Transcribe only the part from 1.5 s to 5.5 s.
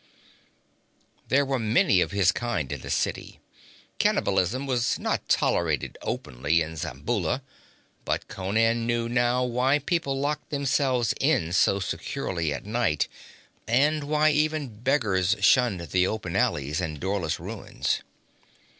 many of his kind in the city. Cannibalism was not